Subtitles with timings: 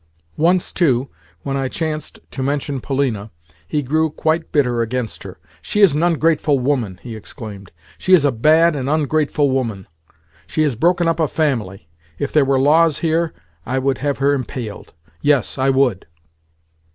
[0.37, 1.09] Once, too,
[1.43, 3.29] when I chanced to mention Polina,
[3.67, 5.37] he grew quite bitter against her.
[5.61, 7.71] "She is an ungrateful woman!" he exclaimed.
[7.99, 9.85] "She is a bad and ungrateful woman!
[10.47, 11.87] She has broken up a family.
[12.17, 13.31] If there were laws here,
[13.63, 14.95] I would have her impaled.
[15.21, 16.07] Yes, I would."